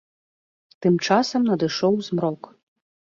Тым 0.85 0.95
часам 1.07 1.41
надышоў 1.49 1.93
змрок. 2.09 2.49